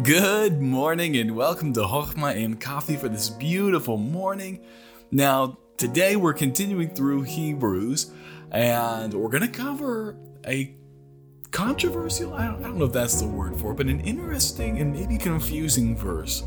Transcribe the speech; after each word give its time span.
Good 0.00 0.60
morning 0.60 1.16
and 1.18 1.36
welcome 1.36 1.74
to 1.74 1.80
Hochma 1.80 2.34
and 2.42 2.58
Coffee 2.58 2.96
for 2.96 3.10
this 3.10 3.28
beautiful 3.28 3.98
morning. 3.98 4.64
Now, 5.10 5.58
today 5.76 6.16
we're 6.16 6.32
continuing 6.32 6.88
through 6.88 7.22
Hebrews 7.22 8.10
and 8.50 9.12
we're 9.12 9.28
going 9.28 9.42
to 9.42 9.48
cover 9.48 10.16
a 10.46 10.74
controversial, 11.50 12.32
I 12.32 12.46
don't, 12.46 12.60
I 12.60 12.68
don't 12.68 12.78
know 12.78 12.86
if 12.86 12.92
that's 12.94 13.20
the 13.20 13.28
word 13.28 13.60
for 13.60 13.72
it, 13.72 13.76
but 13.76 13.86
an 13.86 14.00
interesting 14.00 14.80
and 14.80 14.94
maybe 14.94 15.18
confusing 15.18 15.94
verse. 15.94 16.42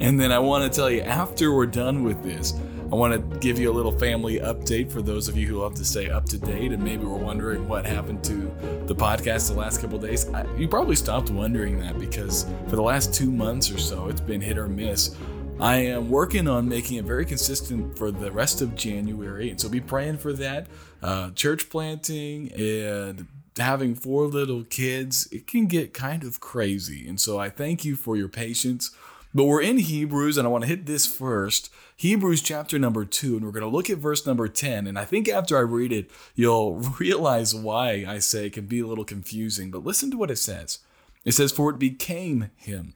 And 0.00 0.20
then 0.20 0.32
I 0.32 0.40
want 0.40 0.70
to 0.70 0.76
tell 0.76 0.90
you 0.90 1.02
after 1.02 1.54
we're 1.54 1.66
done 1.66 2.02
with 2.02 2.22
this, 2.24 2.52
I 2.90 2.94
want 2.94 3.12
to 3.12 3.38
give 3.40 3.58
you 3.58 3.70
a 3.70 3.74
little 3.74 3.92
family 3.92 4.40
update 4.40 4.90
for 4.90 5.02
those 5.02 5.28
of 5.28 5.36
you 5.36 5.46
who 5.46 5.58
love 5.60 5.74
to 5.74 5.84
stay 5.84 6.08
up 6.08 6.24
to 6.30 6.38
date 6.38 6.72
and 6.72 6.82
maybe 6.82 7.04
were 7.04 7.18
wondering 7.18 7.68
what 7.68 7.84
happened 7.84 8.24
to 8.24 8.50
the 8.86 8.94
podcast 8.94 9.48
the 9.48 9.58
last 9.58 9.82
couple 9.82 9.98
days. 9.98 10.26
I, 10.32 10.46
you 10.56 10.68
probably 10.68 10.96
stopped 10.96 11.28
wondering 11.28 11.78
that 11.80 11.98
because 11.98 12.46
for 12.66 12.76
the 12.76 12.82
last 12.82 13.12
two 13.12 13.30
months 13.30 13.70
or 13.70 13.76
so, 13.76 14.08
it's 14.08 14.22
been 14.22 14.40
hit 14.40 14.56
or 14.56 14.68
miss. 14.68 15.14
I 15.60 15.76
am 15.76 16.08
working 16.08 16.48
on 16.48 16.66
making 16.66 16.96
it 16.96 17.04
very 17.04 17.26
consistent 17.26 17.98
for 17.98 18.10
the 18.10 18.32
rest 18.32 18.62
of 18.62 18.74
January, 18.74 19.50
and 19.50 19.60
so 19.60 19.68
be 19.68 19.82
praying 19.82 20.16
for 20.16 20.32
that. 20.34 20.66
Uh, 21.02 21.30
church 21.32 21.68
planting 21.68 22.50
and 22.52 23.26
having 23.58 23.94
four 23.96 24.26
little 24.26 24.64
kids, 24.64 25.28
it 25.30 25.46
can 25.46 25.66
get 25.66 25.92
kind 25.92 26.24
of 26.24 26.40
crazy. 26.40 27.06
And 27.06 27.20
so 27.20 27.38
I 27.38 27.50
thank 27.50 27.84
you 27.84 27.96
for 27.96 28.16
your 28.16 28.28
patience. 28.28 28.92
But 29.38 29.44
we're 29.44 29.62
in 29.62 29.78
Hebrews, 29.78 30.36
and 30.36 30.48
I 30.48 30.50
want 30.50 30.64
to 30.64 30.68
hit 30.68 30.86
this 30.86 31.06
first. 31.06 31.70
Hebrews 31.96 32.42
chapter 32.42 32.76
number 32.76 33.04
two, 33.04 33.36
and 33.36 33.44
we're 33.44 33.52
going 33.52 33.62
to 33.62 33.68
look 33.68 33.88
at 33.88 33.98
verse 33.98 34.26
number 34.26 34.48
10. 34.48 34.88
And 34.88 34.98
I 34.98 35.04
think 35.04 35.28
after 35.28 35.56
I 35.56 35.60
read 35.60 35.92
it, 35.92 36.10
you'll 36.34 36.74
realize 36.98 37.54
why 37.54 38.04
I 38.04 38.18
say 38.18 38.46
it 38.46 38.54
can 38.54 38.66
be 38.66 38.80
a 38.80 38.86
little 38.88 39.04
confusing. 39.04 39.70
But 39.70 39.84
listen 39.84 40.10
to 40.10 40.16
what 40.16 40.32
it 40.32 40.38
says 40.38 40.80
it 41.24 41.34
says, 41.34 41.52
For 41.52 41.70
it 41.70 41.78
became 41.78 42.50
him, 42.56 42.94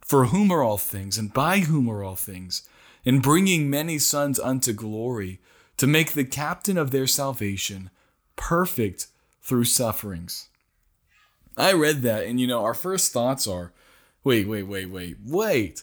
for 0.00 0.24
whom 0.24 0.50
are 0.50 0.62
all 0.62 0.78
things, 0.78 1.18
and 1.18 1.30
by 1.30 1.58
whom 1.58 1.90
are 1.90 2.02
all 2.02 2.16
things, 2.16 2.66
in 3.04 3.20
bringing 3.20 3.68
many 3.68 3.98
sons 3.98 4.40
unto 4.40 4.72
glory, 4.72 5.42
to 5.76 5.86
make 5.86 6.12
the 6.12 6.24
captain 6.24 6.78
of 6.78 6.90
their 6.90 7.06
salvation 7.06 7.90
perfect 8.34 9.08
through 9.42 9.64
sufferings. 9.64 10.48
I 11.58 11.74
read 11.74 12.00
that, 12.00 12.24
and 12.24 12.40
you 12.40 12.46
know, 12.46 12.64
our 12.64 12.72
first 12.72 13.12
thoughts 13.12 13.46
are, 13.46 13.74
wait, 14.24 14.48
wait, 14.48 14.64
wait, 14.64 14.86
wait, 14.86 15.16
wait. 15.24 15.82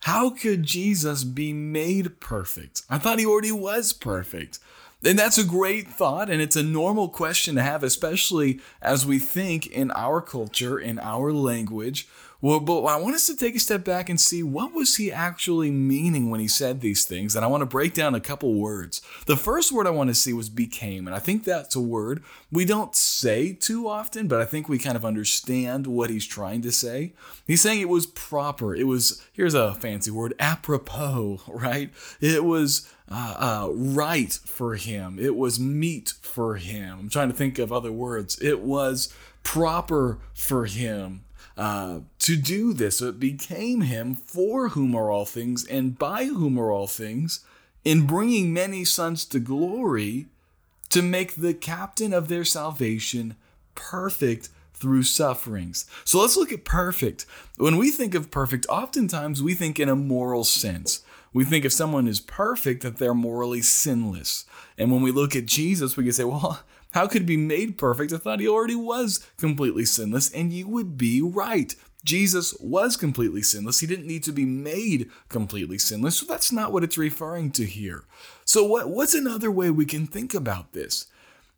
How 0.00 0.30
could 0.30 0.62
Jesus 0.62 1.24
be 1.24 1.52
made 1.52 2.20
perfect? 2.20 2.82
I 2.88 2.98
thought 2.98 3.18
he 3.18 3.26
already 3.26 3.52
was 3.52 3.92
perfect. 3.92 4.58
And 5.04 5.18
that's 5.18 5.38
a 5.38 5.44
great 5.44 5.86
thought, 5.86 6.28
and 6.28 6.42
it's 6.42 6.56
a 6.56 6.62
normal 6.62 7.08
question 7.08 7.54
to 7.54 7.62
have, 7.62 7.84
especially 7.84 8.60
as 8.82 9.06
we 9.06 9.20
think 9.20 9.66
in 9.68 9.92
our 9.92 10.20
culture, 10.20 10.78
in 10.78 10.98
our 10.98 11.32
language, 11.32 12.08
well, 12.40 12.60
but 12.60 12.84
I 12.84 12.96
want 12.96 13.16
us 13.16 13.26
to 13.26 13.36
take 13.36 13.56
a 13.56 13.60
step 13.60 13.84
back 13.84 14.08
and 14.08 14.20
see 14.20 14.44
what 14.44 14.72
was 14.72 14.94
he 14.94 15.10
actually 15.10 15.72
meaning 15.72 16.30
when 16.30 16.38
he 16.38 16.46
said 16.46 16.80
these 16.80 17.04
things. 17.04 17.34
And 17.34 17.44
I 17.44 17.48
want 17.48 17.62
to 17.62 17.66
break 17.66 17.94
down 17.94 18.14
a 18.14 18.20
couple 18.20 18.54
words. 18.54 19.02
The 19.26 19.36
first 19.36 19.72
word 19.72 19.88
I 19.88 19.90
want 19.90 20.08
to 20.08 20.14
see 20.14 20.32
was 20.32 20.48
became, 20.48 21.08
and 21.08 21.16
I 21.16 21.18
think 21.18 21.42
that's 21.42 21.74
a 21.74 21.80
word 21.80 22.22
we 22.52 22.64
don't 22.64 22.94
say 22.94 23.52
too 23.52 23.88
often, 23.88 24.28
but 24.28 24.40
I 24.40 24.44
think 24.44 24.68
we 24.68 24.78
kind 24.78 24.96
of 24.96 25.04
understand 25.04 25.88
what 25.88 26.10
he's 26.10 26.26
trying 26.26 26.62
to 26.62 26.70
say. 26.70 27.12
He's 27.44 27.60
saying 27.60 27.80
it 27.80 27.88
was 27.88 28.06
proper. 28.06 28.74
It 28.74 28.86
was 28.86 29.26
here's 29.32 29.54
a 29.54 29.74
fancy 29.74 30.12
word, 30.12 30.34
apropos, 30.38 31.40
right? 31.48 31.90
It 32.20 32.44
was 32.44 32.88
uh, 33.10 33.66
uh, 33.66 33.72
right 33.72 34.32
for 34.32 34.76
him. 34.76 35.18
It 35.18 35.34
was 35.34 35.58
meet 35.58 36.14
for 36.22 36.54
him. 36.54 36.98
I'm 37.00 37.08
trying 37.08 37.30
to 37.30 37.36
think 37.36 37.58
of 37.58 37.72
other 37.72 37.92
words. 37.92 38.38
It 38.40 38.60
was 38.60 39.12
proper 39.42 40.20
for 40.34 40.66
him 40.66 41.24
uh, 41.58 42.00
to 42.20 42.36
do 42.36 42.72
this. 42.72 42.98
So 42.98 43.08
it 43.08 43.20
became 43.20 43.82
him 43.82 44.14
for 44.14 44.70
whom 44.70 44.94
are 44.94 45.10
all 45.10 45.26
things 45.26 45.66
and 45.66 45.98
by 45.98 46.24
whom 46.26 46.58
are 46.58 46.70
all 46.70 46.86
things, 46.86 47.44
in 47.84 48.06
bringing 48.06 48.52
many 48.52 48.84
sons 48.84 49.24
to 49.26 49.40
glory, 49.40 50.26
to 50.90 51.02
make 51.02 51.34
the 51.34 51.52
captain 51.52 52.14
of 52.14 52.28
their 52.28 52.44
salvation 52.44 53.34
perfect 53.74 54.48
through 54.72 55.02
sufferings. 55.02 55.84
So 56.04 56.20
let's 56.20 56.36
look 56.36 56.52
at 56.52 56.64
perfect. 56.64 57.26
When 57.56 57.76
we 57.76 57.90
think 57.90 58.14
of 58.14 58.30
perfect, 58.30 58.64
oftentimes 58.68 59.42
we 59.42 59.54
think 59.54 59.80
in 59.80 59.88
a 59.88 59.96
moral 59.96 60.44
sense. 60.44 61.02
We 61.32 61.44
think 61.44 61.64
if 61.64 61.72
someone 61.72 62.06
is 62.06 62.20
perfect, 62.20 62.82
that 62.82 62.96
they're 62.96 63.14
morally 63.14 63.60
sinless. 63.60 64.46
And 64.78 64.90
when 64.92 65.02
we 65.02 65.10
look 65.10 65.34
at 65.34 65.46
Jesus, 65.46 65.96
we 65.96 66.04
can 66.04 66.12
say, 66.12 66.24
well, 66.24 66.60
how 66.92 67.06
could 67.06 67.22
he 67.22 67.26
be 67.26 67.36
made 67.36 67.78
perfect? 67.78 68.12
I 68.12 68.18
thought 68.18 68.40
he 68.40 68.48
already 68.48 68.74
was 68.74 69.26
completely 69.36 69.84
sinless, 69.84 70.32
and 70.32 70.52
you 70.52 70.68
would 70.68 70.96
be 70.96 71.20
right. 71.20 71.74
Jesus 72.04 72.54
was 72.60 72.96
completely 72.96 73.42
sinless. 73.42 73.80
He 73.80 73.86
didn't 73.86 74.06
need 74.06 74.22
to 74.24 74.32
be 74.32 74.44
made 74.44 75.10
completely 75.28 75.78
sinless. 75.78 76.16
So 76.16 76.26
that's 76.26 76.52
not 76.52 76.72
what 76.72 76.84
it's 76.84 76.96
referring 76.96 77.50
to 77.52 77.64
here. 77.64 78.04
So 78.44 78.64
what, 78.64 78.88
what's 78.88 79.14
another 79.14 79.50
way 79.50 79.70
we 79.70 79.84
can 79.84 80.06
think 80.06 80.32
about 80.32 80.72
this? 80.72 81.06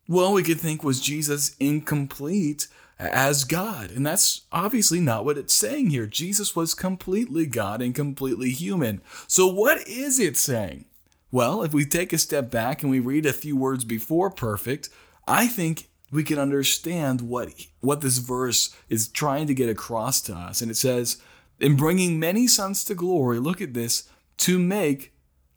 Well, 0.09 0.33
we 0.33 0.43
could 0.43 0.59
think 0.59 0.83
was 0.83 1.01
Jesus 1.01 1.55
incomplete 1.61 2.67
as 2.99 3.45
God? 3.45 3.91
And 3.91 4.05
that's 4.05 4.43
obviously 4.51 4.99
not 4.99 5.25
what 5.25 5.39
it's 5.39 5.55
saying 5.55 5.91
here. 5.91 6.07
Jesus 6.07 6.57
was 6.57 6.75
completely 6.75 7.47
God 7.47 7.81
and 7.81 7.95
completely 7.95 8.51
human. 8.51 9.03
So 9.27 9.47
what 9.47 9.87
is 9.87 10.19
it 10.19 10.37
saying? 10.37 10.87
Well, 11.31 11.63
if 11.63 11.73
we 11.73 11.85
take 11.85 12.13
a 12.13 12.19
step 12.19 12.51
back 12.51 12.83
and 12.83 12.91
we 12.91 12.99
read 12.99 13.25
a 13.25 13.33
few 13.33 13.57
words 13.57 13.85
before 13.85 14.31
perfect, 14.31 14.89
I 15.27 15.47
think 15.47 15.89
we 16.11 16.25
can 16.25 16.39
understand 16.39 17.21
what 17.21 17.53
what 17.81 18.01
this 18.01 18.19
verse 18.19 18.75
is 18.89 19.09
trying 19.09 19.47
to 19.47 19.55
get 19.55 19.69
across 19.69 20.21
to 20.23 20.35
us. 20.35 20.61
And 20.61 20.71
it 20.71 20.77
says, 20.77 21.19
"In 21.59 21.77
bringing 21.77 22.19
many 22.19 22.47
sons 22.47 22.85
to 22.85 22.95
glory, 22.95 23.39
look 23.39 23.61
at 23.61 23.75
this, 23.75 24.05
to 24.39 24.59
make 24.59 25.13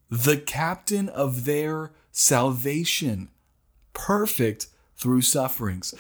the 0.10 0.38
captain 0.38 1.10
of 1.10 1.46
their 1.46 1.92
salvation 2.12 3.30
perfect 3.94 4.68
through 4.96 5.22
sufferings." 5.22 5.94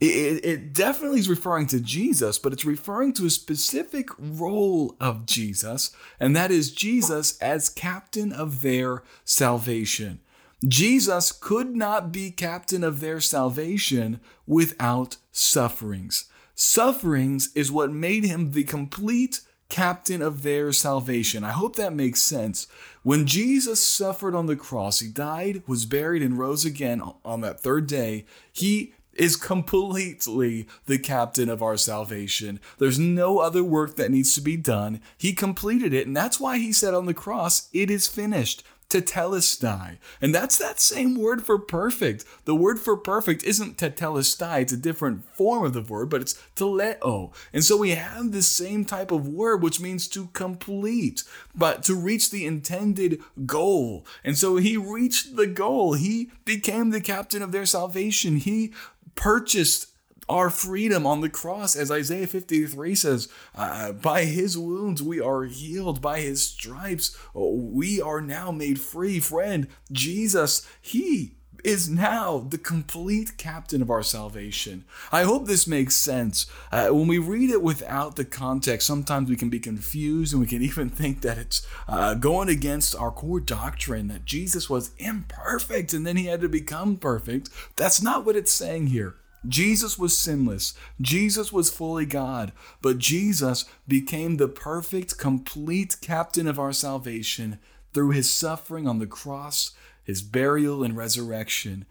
It, 0.00 0.44
it, 0.44 0.72
definitely 0.72 1.20
is 1.20 1.28
referring 1.28 1.66
to 1.68 1.80
Jesus, 1.80 2.38
but 2.38 2.52
it's 2.52 2.64
referring 2.64 3.12
to 3.14 3.26
a 3.26 3.30
specific 3.30 4.08
role 4.18 4.96
of 5.00 5.24
Jesus, 5.24 5.92
and 6.18 6.34
that 6.34 6.50
is 6.50 6.72
Jesus 6.72 7.38
as 7.38 7.68
captain 7.70 8.32
of 8.32 8.62
their 8.62 9.02
salvation. 9.24 10.20
Jesus 10.66 11.32
could 11.32 11.76
not 11.76 12.12
be 12.12 12.30
captain 12.30 12.84
of 12.84 13.00
their 13.00 13.20
salvation 13.20 14.20
without 14.46 15.16
sufferings. 15.32 16.26
Sufferings 16.54 17.50
is 17.54 17.72
what 17.72 17.92
made 17.92 18.24
him 18.24 18.52
the 18.52 18.64
complete 18.64 19.40
captain 19.68 20.22
of 20.22 20.42
their 20.42 20.72
salvation. 20.72 21.42
I 21.42 21.50
hope 21.50 21.76
that 21.76 21.92
makes 21.92 22.22
sense. 22.22 22.66
When 23.02 23.26
Jesus 23.26 23.84
suffered 23.84 24.34
on 24.34 24.46
the 24.46 24.56
cross, 24.56 25.00
he 25.00 25.08
died, 25.08 25.62
was 25.66 25.84
buried, 25.84 26.22
and 26.22 26.38
rose 26.38 26.64
again 26.64 27.02
on 27.24 27.40
that 27.40 27.60
third 27.60 27.86
day, 27.86 28.24
he 28.52 28.94
is 29.14 29.36
completely 29.36 30.66
the 30.86 30.98
captain 30.98 31.48
of 31.48 31.62
our 31.62 31.76
salvation. 31.76 32.60
There's 32.78 32.98
no 32.98 33.38
other 33.38 33.62
work 33.62 33.96
that 33.96 34.10
needs 34.10 34.32
to 34.34 34.40
be 34.40 34.56
done. 34.56 35.00
He 35.16 35.32
completed 35.32 35.92
it, 35.92 36.06
and 36.06 36.16
that's 36.16 36.40
why 36.40 36.58
he 36.58 36.72
said 36.72 36.94
on 36.94 37.06
the 37.06 37.14
cross, 37.14 37.68
It 37.72 37.90
is 37.90 38.08
finished 38.08 38.64
tetelestai. 38.94 39.98
And 40.20 40.34
that's 40.34 40.58
that 40.58 40.80
same 40.80 41.16
word 41.16 41.44
for 41.44 41.58
perfect. 41.58 42.24
The 42.44 42.54
word 42.54 42.78
for 42.78 42.96
perfect 42.96 43.42
isn't 43.42 43.76
tetelestai, 43.76 44.62
it's 44.62 44.72
a 44.72 44.76
different 44.76 45.24
form 45.34 45.64
of 45.64 45.72
the 45.72 45.82
word, 45.82 46.10
but 46.10 46.20
it's 46.20 46.40
teleo. 46.56 47.32
And 47.52 47.64
so 47.64 47.76
we 47.76 47.90
have 47.90 48.32
this 48.32 48.46
same 48.46 48.84
type 48.84 49.10
of 49.10 49.28
word, 49.28 49.62
which 49.62 49.80
means 49.80 50.08
to 50.08 50.28
complete, 50.28 51.24
but 51.54 51.82
to 51.84 51.94
reach 51.94 52.30
the 52.30 52.46
intended 52.46 53.20
goal. 53.46 54.06
And 54.22 54.38
so 54.38 54.56
he 54.56 54.76
reached 54.76 55.36
the 55.36 55.46
goal. 55.46 55.94
He 55.94 56.30
became 56.44 56.90
the 56.90 57.00
captain 57.00 57.42
of 57.42 57.52
their 57.52 57.66
salvation. 57.66 58.36
He 58.36 58.72
purchased 59.14 59.88
our 60.28 60.50
freedom 60.50 61.06
on 61.06 61.20
the 61.20 61.28
cross, 61.28 61.76
as 61.76 61.90
Isaiah 61.90 62.26
53 62.26 62.94
says, 62.94 63.28
uh, 63.54 63.92
by 63.92 64.24
his 64.24 64.56
wounds 64.56 65.02
we 65.02 65.20
are 65.20 65.44
healed, 65.44 66.00
by 66.00 66.20
his 66.20 66.42
stripes 66.42 67.16
we 67.34 68.00
are 68.00 68.20
now 68.20 68.50
made 68.50 68.80
free. 68.80 69.20
Friend, 69.20 69.68
Jesus, 69.92 70.66
he 70.80 71.36
is 71.64 71.88
now 71.88 72.38
the 72.38 72.58
complete 72.58 73.38
captain 73.38 73.80
of 73.80 73.90
our 73.90 74.02
salvation. 74.02 74.84
I 75.10 75.22
hope 75.22 75.46
this 75.46 75.66
makes 75.66 75.96
sense. 75.96 76.46
Uh, 76.70 76.88
when 76.88 77.08
we 77.08 77.18
read 77.18 77.50
it 77.50 77.62
without 77.62 78.16
the 78.16 78.24
context, 78.24 78.86
sometimes 78.86 79.30
we 79.30 79.36
can 79.36 79.48
be 79.48 79.58
confused 79.58 80.34
and 80.34 80.40
we 80.40 80.46
can 80.46 80.62
even 80.62 80.90
think 80.90 81.22
that 81.22 81.38
it's 81.38 81.66
uh, 81.88 82.14
going 82.14 82.50
against 82.50 82.94
our 82.94 83.10
core 83.10 83.40
doctrine 83.40 84.08
that 84.08 84.26
Jesus 84.26 84.68
was 84.68 84.92
imperfect 84.98 85.94
and 85.94 86.06
then 86.06 86.18
he 86.18 86.26
had 86.26 86.42
to 86.42 86.48
become 86.48 86.96
perfect. 86.96 87.48
That's 87.76 88.02
not 88.02 88.26
what 88.26 88.36
it's 88.36 88.52
saying 88.52 88.88
here. 88.88 89.16
Jesus 89.46 89.98
was 89.98 90.16
sinless. 90.16 90.74
Jesus 91.00 91.52
was 91.52 91.70
fully 91.70 92.06
God. 92.06 92.52
But 92.82 92.98
Jesus 92.98 93.64
became 93.86 94.36
the 94.36 94.48
perfect, 94.48 95.18
complete 95.18 95.96
captain 96.00 96.46
of 96.46 96.58
our 96.58 96.72
salvation 96.72 97.58
through 97.92 98.10
his 98.10 98.30
suffering 98.30 98.88
on 98.88 98.98
the 98.98 99.06
cross, 99.06 99.72
his 100.02 100.22
burial, 100.22 100.82
and 100.82 100.96
resurrection. 100.96 101.86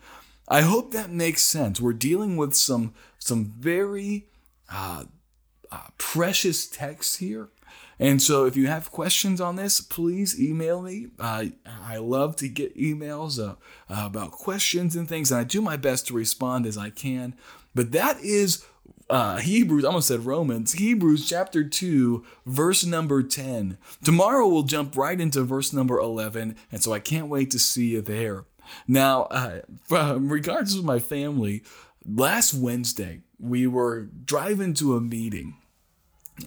I 0.47 0.61
hope 0.61 0.91
that 0.91 1.09
makes 1.09 1.43
sense. 1.43 1.79
We're 1.79 1.93
dealing 1.93 2.35
with 2.35 2.53
some, 2.53 2.93
some 3.17 3.45
very 3.45 4.25
uh, 4.69 5.05
uh, 5.71 5.87
precious 5.97 6.67
texts 6.67 7.17
here. 7.17 7.49
And 7.99 8.21
so, 8.21 8.45
if 8.45 8.55
you 8.55 8.67
have 8.67 8.91
questions 8.91 9.39
on 9.39 9.55
this, 9.55 9.79
please 9.79 10.39
email 10.39 10.81
me. 10.81 11.07
Uh, 11.19 11.45
I 11.65 11.97
love 11.97 12.35
to 12.37 12.49
get 12.49 12.75
emails 12.75 13.39
uh, 13.39 13.55
uh, 13.89 14.05
about 14.05 14.31
questions 14.31 14.95
and 14.95 15.07
things, 15.07 15.31
and 15.31 15.39
I 15.39 15.43
do 15.43 15.61
my 15.61 15.77
best 15.77 16.07
to 16.07 16.13
respond 16.13 16.65
as 16.65 16.77
I 16.77 16.89
can. 16.89 17.35
But 17.75 17.91
that 17.91 18.19
is 18.19 18.65
uh, 19.09 19.37
Hebrews, 19.37 19.85
I 19.85 19.87
almost 19.87 20.07
said 20.07 20.25
Romans, 20.25 20.73
Hebrews 20.73 21.27
chapter 21.27 21.63
2, 21.63 22.25
verse 22.45 22.85
number 22.85 23.21
10. 23.21 23.77
Tomorrow 24.03 24.47
we'll 24.47 24.63
jump 24.63 24.97
right 24.97 25.19
into 25.19 25.43
verse 25.43 25.71
number 25.71 25.99
11, 25.99 26.55
and 26.71 26.83
so 26.83 26.93
I 26.93 26.99
can't 26.99 27.27
wait 27.27 27.51
to 27.51 27.59
see 27.59 27.91
you 27.91 28.01
there. 28.01 28.45
Now, 28.87 29.23
uh, 29.23 29.61
regards 30.19 30.75
to 30.75 30.83
my 30.83 30.99
family, 30.99 31.63
last 32.05 32.53
Wednesday 32.53 33.21
we 33.39 33.67
were 33.67 34.03
driving 34.25 34.73
to 34.75 34.95
a 34.95 35.01
meeting 35.01 35.57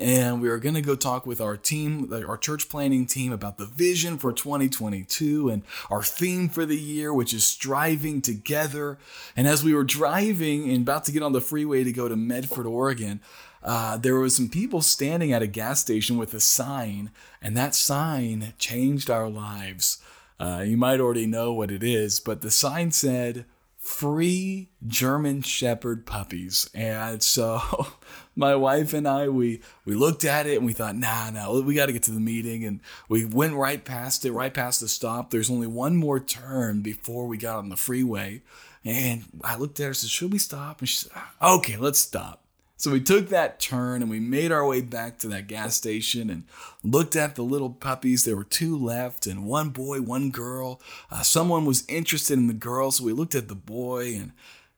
and 0.01 0.43
we 0.43 0.49
were 0.49 0.59
going 0.59 0.75
to 0.75 0.83
go 0.83 0.97
talk 0.97 1.27
with 1.27 1.41
our 1.41 1.57
team, 1.57 2.13
our 2.13 2.37
church 2.37 2.69
planning 2.69 3.07
team, 3.07 3.33
about 3.33 3.57
the 3.57 3.67
vision 3.67 4.19
for 4.19 4.33
2022 4.33 5.49
and 5.49 5.63
our 5.91 6.03
theme 6.03 6.49
for 6.49 6.67
the 6.67 6.77
year, 6.77 7.15
which 7.15 7.33
is 7.33 7.47
striving 7.47 8.21
together. 8.21 8.99
And 9.37 9.47
as 9.47 9.63
we 9.63 9.75
were 9.75 9.85
driving 9.85 10.69
and 10.71 10.83
about 10.83 11.05
to 11.05 11.13
get 11.13 11.23
on 11.23 11.33
the 11.33 11.41
freeway 11.41 11.85
to 11.85 11.93
go 11.93 12.09
to 12.09 12.17
Medford, 12.17 12.67
Oregon, 12.67 13.21
uh, 13.63 13.97
there 13.97 14.17
was 14.17 14.35
some 14.35 14.49
people 14.49 14.83
standing 14.83 15.33
at 15.33 15.43
a 15.43 15.47
gas 15.47 15.81
station 15.81 16.19
with 16.19 16.35
a 16.35 16.41
sign, 16.41 17.11
and 17.41 17.57
that 17.57 17.75
sign 17.75 18.55
changed 18.59 19.09
our 19.09 19.29
lives. 19.29 19.99
Uh, 20.39 20.63
you 20.67 20.77
might 20.77 21.01
already 21.01 21.27
know 21.27 21.53
what 21.53 21.71
it 21.71 21.83
is, 21.83 22.21
but 22.21 22.43
the 22.43 22.51
sign 22.51 22.91
said, 22.91 23.45
free 23.87 24.69
German 24.85 25.43
Shepherd 25.43 26.07
puppies. 26.07 26.69
And 26.75 27.23
so 27.23 27.61
my 28.37 28.57
wife 28.57 28.93
and 28.93 29.07
I, 29.07 29.29
we, 29.29 29.63
we 29.85 29.95
looked 29.95 30.25
at 30.25 30.47
it 30.47 30.57
and 30.57 30.67
we 30.67 30.73
thought, 30.73 30.97
nah, 30.97 31.31
nah, 31.31 31.61
we 31.61 31.75
got 31.77 31.87
to 31.87 31.93
get 31.93 32.03
to 32.05 32.11
the 32.11 32.21
meeting. 32.21 32.65
And 32.65 32.81
we 33.09 33.25
went 33.25 33.55
right 33.55 33.83
past 33.85 34.25
it, 34.25 34.33
right 34.33 34.53
past 34.53 34.81
the 34.81 34.89
stop. 34.89 35.31
There's 35.31 35.51
only 35.51 35.69
one 35.69 35.97
more 35.97 36.19
turn 36.19 36.83
before 36.83 37.29
we 37.29 37.39
got 37.39 37.59
on 37.59 37.69
the 37.69 37.77
freeway. 37.77 38.43
And 38.85 39.25
I 39.45 39.57
looked 39.57 39.79
at 39.79 39.85
her 39.85 39.89
and 39.91 39.97
said, 39.97 40.11
should 40.11 40.33
we 40.33 40.39
stop? 40.39 40.81
And 40.81 40.89
she 40.89 40.97
said, 40.97 41.13
okay, 41.41 41.77
let's 41.77 42.01
stop. 42.01 42.43
So 42.79 42.91
we 42.91 43.01
took 43.01 43.29
that 43.29 43.59
turn 43.59 44.03
and 44.03 44.11
we 44.11 44.21
made 44.21 44.53
our 44.53 44.67
way 44.67 44.83
back 44.83 45.19
to 45.19 45.29
that 45.29 45.47
gas 45.47 45.75
station 45.75 46.29
and 46.29 46.45
looked 46.83 47.17
at 47.17 47.35
the 47.35 47.43
little 47.43 47.71
puppies. 47.71 48.25
There 48.25 48.37
were 48.37 48.45
two 48.45 48.77
left 48.77 49.27
and 49.27 49.47
one 49.47 49.71
boy, 49.71 50.03
one 50.03 50.31
girl. 50.31 50.81
Uh, 51.11 51.23
someone 51.23 51.65
was 51.65 51.85
interested 51.89 52.39
in 52.39 52.49
the 52.49 52.55
girl, 52.55 52.91
so 52.91 53.05
we 53.05 53.13
looked 53.13 53.35
at 53.35 53.49
the 53.49 53.55
boy 53.55 54.15
and 54.17 54.33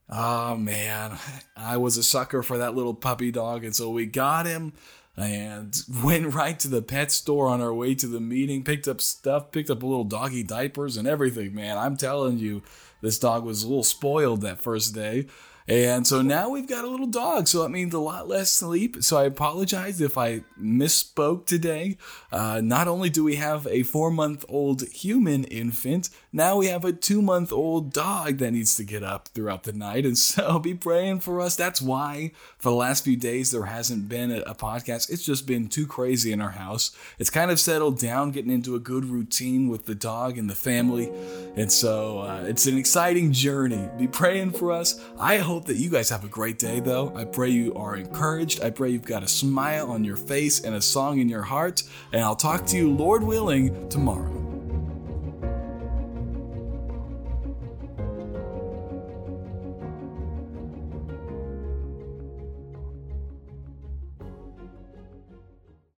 oh 0.08 0.56
man, 0.56 1.18
I 1.56 1.76
was 1.76 1.96
a 1.96 2.02
sucker 2.04 2.42
for 2.42 2.58
that 2.58 2.74
little 2.74 2.94
puppy 2.94 3.32
dog. 3.32 3.64
And 3.64 3.74
so 3.74 3.90
we 3.90 4.06
got 4.06 4.46
him 4.46 4.74
and 5.16 5.76
went 6.04 6.34
right 6.34 6.58
to 6.60 6.68
the 6.68 6.82
pet 6.82 7.10
store 7.10 7.48
on 7.48 7.60
our 7.60 7.74
way 7.74 7.96
to 7.96 8.06
the 8.06 8.20
meeting, 8.20 8.62
picked 8.62 8.86
up 8.86 9.00
stuff, 9.00 9.50
picked 9.50 9.70
up 9.70 9.82
a 9.82 9.86
little 9.86 10.04
doggy 10.04 10.44
diapers 10.44 10.96
and 10.96 11.08
everything, 11.08 11.54
man. 11.54 11.76
I'm 11.76 11.96
telling 11.96 12.38
you, 12.38 12.62
this 13.00 13.18
dog 13.18 13.44
was 13.44 13.62
a 13.62 13.68
little 13.68 13.84
spoiled 13.84 14.42
that 14.42 14.60
first 14.60 14.94
day. 14.94 15.26
And 15.68 16.06
so 16.06 16.22
now 16.22 16.48
we've 16.48 16.66
got 16.66 16.86
a 16.86 16.88
little 16.88 17.06
dog. 17.06 17.46
So 17.46 17.62
that 17.62 17.68
means 17.68 17.92
a 17.92 17.98
lot 17.98 18.26
less 18.26 18.50
sleep. 18.50 19.02
So 19.02 19.18
I 19.18 19.24
apologize 19.24 20.00
if 20.00 20.16
I 20.16 20.42
misspoke 20.60 21.44
today. 21.44 21.98
Uh, 22.32 22.62
not 22.64 22.88
only 22.88 23.10
do 23.10 23.22
we 23.22 23.36
have 23.36 23.66
a 23.66 23.82
four 23.82 24.10
month 24.10 24.46
old 24.48 24.88
human 24.88 25.44
infant, 25.44 26.08
now 26.32 26.56
we 26.56 26.68
have 26.68 26.86
a 26.86 26.92
two 26.92 27.20
month 27.20 27.52
old 27.52 27.92
dog 27.92 28.38
that 28.38 28.52
needs 28.52 28.76
to 28.76 28.84
get 28.84 29.02
up 29.02 29.28
throughout 29.28 29.64
the 29.64 29.74
night. 29.74 30.06
And 30.06 30.16
so 30.16 30.58
be 30.68 30.72
praying 30.72 31.20
for 31.20 31.38
us. 31.40 31.54
That's 31.54 31.82
why 31.82 32.32
for 32.56 32.70
the 32.70 32.76
last 32.76 33.04
few 33.04 33.16
days 33.16 33.50
there 33.50 33.64
hasn't 33.64 34.08
been 34.08 34.30
a, 34.30 34.40
a 34.40 34.54
podcast. 34.54 35.10
It's 35.10 35.24
just 35.24 35.46
been 35.46 35.68
too 35.68 35.86
crazy 35.86 36.32
in 36.32 36.40
our 36.40 36.52
house. 36.52 36.96
It's 37.18 37.30
kind 37.30 37.50
of 37.50 37.60
settled 37.60 37.98
down, 37.98 38.30
getting 38.30 38.50
into 38.50 38.74
a 38.74 38.80
good 38.80 39.04
routine 39.04 39.68
with 39.68 39.84
the 39.84 39.94
dog 39.94 40.38
and 40.38 40.48
the 40.48 40.54
family. 40.54 41.10
And 41.56 41.70
so 41.70 42.20
uh, 42.20 42.44
it's 42.46 42.66
an 42.66 42.78
exciting 42.78 43.32
journey. 43.32 43.88
Be 43.98 44.08
praying 44.08 44.52
for 44.52 44.72
us. 44.72 44.98
I 45.18 45.38
hope 45.38 45.57
hope 45.58 45.66
that 45.66 45.76
you 45.76 45.90
guys 45.90 46.08
have 46.08 46.22
a 46.22 46.28
great 46.28 46.56
day, 46.56 46.78
though. 46.78 47.12
I 47.16 47.24
pray 47.24 47.48
you 47.48 47.74
are 47.74 47.96
encouraged. 47.96 48.62
I 48.62 48.70
pray 48.70 48.90
you've 48.90 49.04
got 49.04 49.24
a 49.24 49.26
smile 49.26 49.90
on 49.90 50.04
your 50.04 50.14
face 50.14 50.60
and 50.60 50.76
a 50.76 50.80
song 50.80 51.18
in 51.18 51.28
your 51.28 51.42
heart. 51.42 51.82
And 52.12 52.22
I'll 52.22 52.36
talk 52.36 52.64
to 52.66 52.76
you, 52.76 52.88
Lord 52.92 53.24
willing, 53.24 53.88
tomorrow. 53.88 54.47